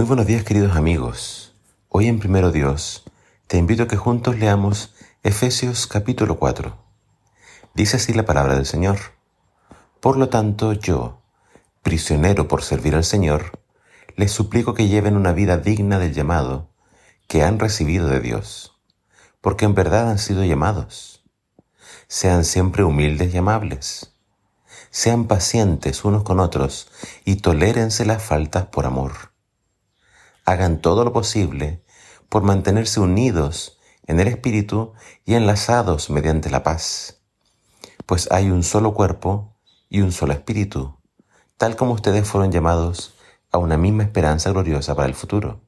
[0.00, 1.54] Muy buenos días queridos amigos.
[1.90, 3.04] Hoy en Primero Dios
[3.48, 6.74] te invito a que juntos leamos Efesios capítulo 4.
[7.74, 8.96] Dice así la palabra del Señor.
[10.00, 11.20] Por lo tanto yo,
[11.82, 13.60] prisionero por servir al Señor,
[14.16, 16.70] les suplico que lleven una vida digna del llamado
[17.28, 18.80] que han recibido de Dios,
[19.42, 21.26] porque en verdad han sido llamados.
[22.08, 24.14] Sean siempre humildes y amables.
[24.88, 26.90] Sean pacientes unos con otros
[27.26, 29.29] y tolérense las faltas por amor.
[30.50, 31.80] Hagan todo lo posible
[32.28, 37.22] por mantenerse unidos en el Espíritu y enlazados mediante la paz.
[38.04, 39.54] Pues hay un solo cuerpo
[39.88, 40.98] y un solo Espíritu,
[41.56, 43.14] tal como ustedes fueron llamados
[43.52, 45.60] a una misma esperanza gloriosa para el futuro.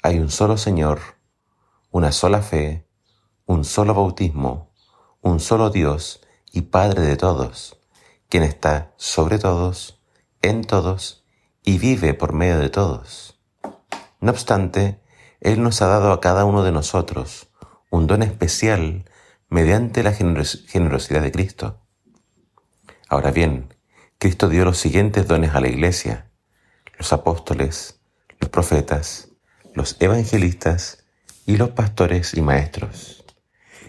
[0.00, 1.00] Hay un solo Señor,
[1.90, 2.86] una sola fe,
[3.46, 4.70] un solo bautismo,
[5.22, 6.20] un solo Dios
[6.52, 7.80] y Padre de todos,
[8.28, 10.00] quien está sobre todos,
[10.40, 11.24] en todos
[11.64, 13.35] y vive por medio de todos.
[14.26, 15.00] No obstante,
[15.40, 17.48] Él nos ha dado a cada uno de nosotros
[17.90, 19.04] un don especial
[19.48, 21.86] mediante la generosidad de Cristo.
[23.08, 23.72] Ahora bien,
[24.18, 26.32] Cristo dio los siguientes dones a la Iglesia,
[26.98, 28.00] los apóstoles,
[28.40, 29.28] los profetas,
[29.74, 31.04] los evangelistas
[31.46, 33.24] y los pastores y maestros.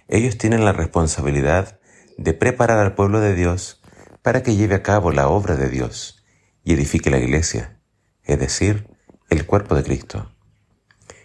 [0.07, 1.79] Ellos tienen la responsabilidad
[2.19, 3.81] de preparar al pueblo de Dios
[4.21, 6.23] para que lleve a cabo la obra de Dios
[6.63, 7.79] y edifique la iglesia,
[8.23, 8.96] es decir,
[9.29, 10.31] el cuerpo de Cristo.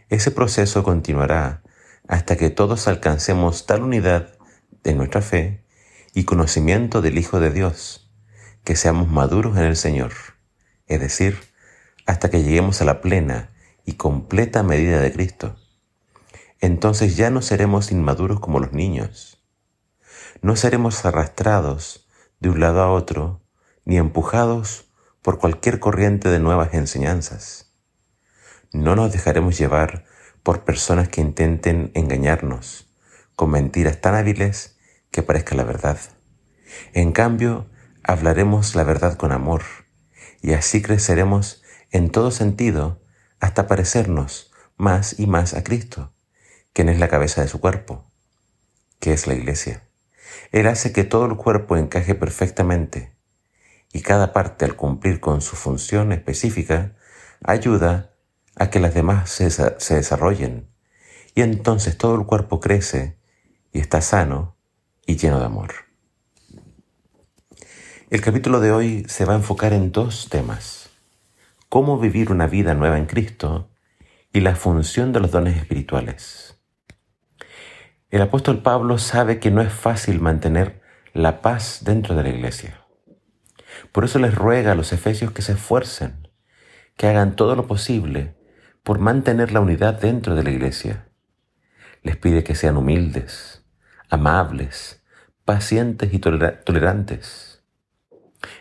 [0.08, 1.62] Ese proceso continuará
[2.08, 4.36] hasta que todos alcancemos tal unidad
[4.82, 5.64] de nuestra fe
[6.12, 8.10] y conocimiento del Hijo de Dios,
[8.64, 10.12] que seamos maduros en el Señor,
[10.86, 11.38] es decir,
[12.04, 13.52] hasta que lleguemos a la plena
[13.84, 15.56] y completa medida de Cristo.
[16.60, 19.42] Entonces ya no seremos inmaduros como los niños.
[20.42, 22.08] No seremos arrastrados
[22.40, 23.40] de un lado a otro,
[23.84, 24.90] ni empujados
[25.22, 27.71] por cualquier corriente de nuevas enseñanzas.
[28.72, 30.04] No nos dejaremos llevar
[30.42, 32.88] por personas que intenten engañarnos
[33.36, 34.78] con mentiras tan hábiles
[35.10, 35.98] que parezca la verdad.
[36.94, 37.68] En cambio,
[38.02, 39.62] hablaremos la verdad con amor,
[40.40, 43.02] y así creceremos en todo sentido
[43.40, 46.14] hasta parecernos más y más a Cristo,
[46.72, 48.10] quien es la cabeza de su cuerpo,
[49.00, 49.82] que es la iglesia.
[50.50, 53.12] Él hace que todo el cuerpo encaje perfectamente
[53.92, 56.96] y cada parte al cumplir con su función específica
[57.42, 58.11] ayuda
[58.56, 60.68] a que las demás se, se desarrollen
[61.34, 63.18] y entonces todo el cuerpo crece
[63.72, 64.56] y está sano
[65.06, 65.72] y lleno de amor.
[68.10, 70.90] El capítulo de hoy se va a enfocar en dos temas
[71.70, 73.70] cómo vivir una vida nueva en Cristo
[74.30, 76.58] y la función de los dones espirituales.
[78.10, 80.82] El apóstol Pablo sabe que no es fácil mantener
[81.14, 82.84] la paz dentro de la iglesia.
[83.90, 86.28] Por eso les ruega a los efesios que se esfuercen,
[86.98, 88.34] que hagan todo lo posible
[88.82, 91.08] por mantener la unidad dentro de la iglesia.
[92.02, 93.64] Les pide que sean humildes,
[94.10, 95.04] amables,
[95.44, 97.62] pacientes y tolerantes.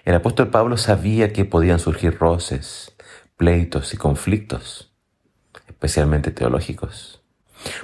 [0.05, 2.95] El apóstol Pablo sabía que podían surgir roces,
[3.35, 4.93] pleitos y conflictos,
[5.67, 7.23] especialmente teológicos.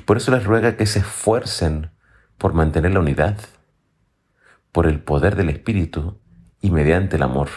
[0.06, 1.90] Por eso les ruega que se esfuercen
[2.38, 3.38] por mantener la unidad,
[4.72, 6.20] por el poder del Espíritu
[6.62, 7.50] y mediante el amor.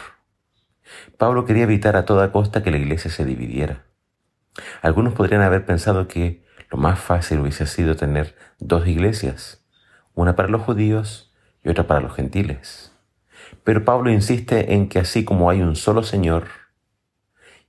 [1.19, 3.89] Pablo quería evitar a toda costa que la iglesia se dividiera.
[4.82, 9.65] Algunos podrían haber pensado que lo más fácil hubiese sido tener dos iglesias,
[10.15, 11.32] una para los judíos
[11.65, 12.93] y otra para los gentiles.
[13.65, 16.49] Pero Pablo insiste en que así como hay un solo Señor,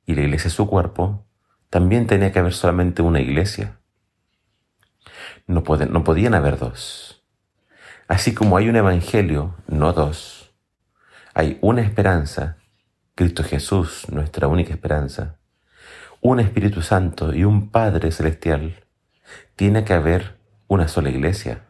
[0.06, 1.26] y la iglesia es su cuerpo,
[1.70, 3.80] también tenía que haber solamente una iglesia.
[5.48, 7.24] No, no podían haber dos.
[8.08, 10.54] Así como hay un evangelio, no dos.
[11.34, 12.58] Hay una esperanza,
[13.16, 15.40] Cristo Jesús, nuestra única esperanza,
[16.22, 18.86] un Espíritu Santo y un Padre Celestial.
[19.56, 20.38] Tiene que haber
[20.68, 21.66] una sola iglesia.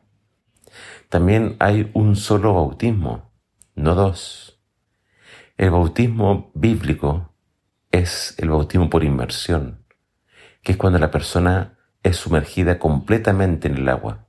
[1.07, 3.31] También hay un solo bautismo,
[3.75, 4.61] no dos.
[5.55, 7.33] El bautismo bíblico
[7.91, 9.85] es el bautismo por inmersión,
[10.63, 14.27] que es cuando la persona es sumergida completamente en el agua.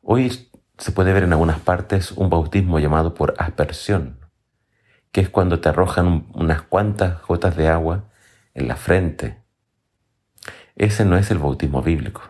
[0.00, 4.20] Hoy se puede ver en algunas partes un bautismo llamado por aspersión,
[5.12, 8.07] que es cuando te arrojan unas cuantas gotas de agua
[8.58, 9.38] en la frente.
[10.76, 12.22] Ese no es el bautismo bíblico.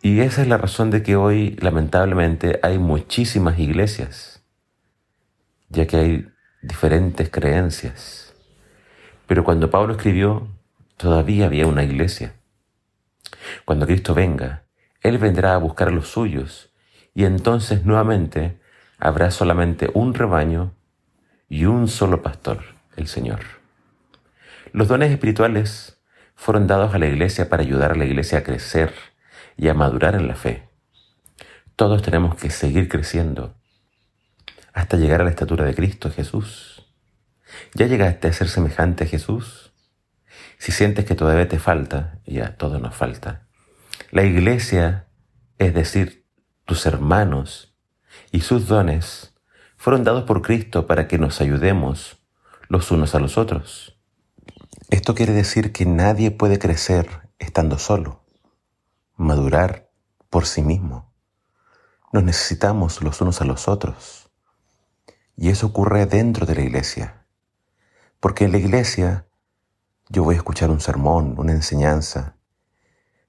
[0.00, 4.44] Y esa es la razón de que hoy, lamentablemente, hay muchísimas iglesias,
[5.68, 6.28] ya que hay
[6.62, 8.34] diferentes creencias.
[9.26, 10.48] Pero cuando Pablo escribió,
[10.96, 12.34] todavía había una iglesia.
[13.64, 14.64] Cuando Cristo venga,
[15.00, 16.72] Él vendrá a buscar a los suyos
[17.12, 18.60] y entonces nuevamente
[18.98, 20.74] habrá solamente un rebaño
[21.48, 22.60] y un solo pastor,
[22.96, 23.63] el Señor.
[24.74, 26.00] Los dones espirituales
[26.34, 28.92] fueron dados a la iglesia para ayudar a la iglesia a crecer
[29.56, 30.68] y a madurar en la fe.
[31.76, 33.54] Todos tenemos que seguir creciendo
[34.72, 36.92] hasta llegar a la estatura de Cristo Jesús.
[37.74, 39.72] ¿Ya llegaste a ser semejante a Jesús?
[40.58, 43.46] Si sientes que todavía te falta, ya todo nos falta.
[44.10, 45.06] La iglesia,
[45.58, 46.26] es decir,
[46.64, 47.76] tus hermanos
[48.32, 49.36] y sus dones,
[49.76, 52.16] fueron dados por Cristo para que nos ayudemos
[52.68, 53.93] los unos a los otros.
[54.90, 58.20] Esto quiere decir que nadie puede crecer estando solo,
[59.16, 59.90] madurar
[60.28, 61.10] por sí mismo.
[62.12, 64.30] Nos necesitamos los unos a los otros.
[65.36, 67.26] Y eso ocurre dentro de la iglesia.
[68.20, 69.26] Porque en la iglesia
[70.10, 72.36] yo voy a escuchar un sermón, una enseñanza,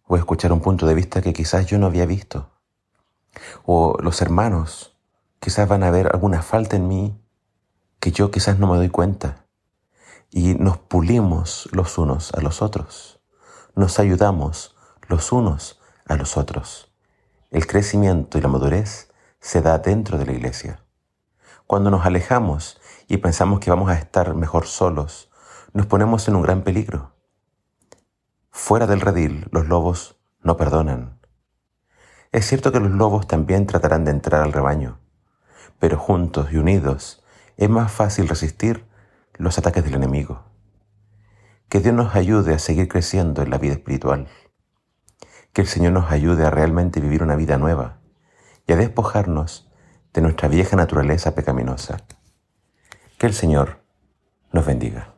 [0.08, 2.52] voy a escuchar un punto de vista que quizás yo no había visto.
[3.64, 4.98] O los hermanos
[5.40, 7.18] quizás van a ver alguna falta en mí
[8.02, 9.45] que yo quizás no me doy cuenta
[10.32, 13.20] y nos pulimos los unos a los otros,
[13.76, 14.76] nos ayudamos
[15.08, 16.92] los unos a los otros.
[17.52, 20.80] El crecimiento y la madurez se da dentro de la iglesia.
[21.68, 25.30] Cuando nos alejamos y pensamos que vamos a estar mejor solos,
[25.74, 27.12] nos ponemos en un gran peligro.
[28.52, 31.20] Fuera del redil, los lobos no perdonan.
[32.32, 35.00] Es cierto que los lobos también tratarán de entrar al rebaño,
[35.80, 37.24] pero juntos y unidos
[37.58, 38.86] es más fácil resistir
[39.38, 40.44] los ataques del enemigo.
[41.70, 44.28] Que Dios nos ayude a seguir creciendo en la vida espiritual.
[45.54, 48.00] Que el Señor nos ayude a realmente vivir una vida nueva
[48.68, 49.72] y a despojarnos
[50.14, 52.06] de nuestra vieja naturaleza pecaminosa.
[53.18, 53.82] Que el Señor
[54.52, 55.15] nos bendiga.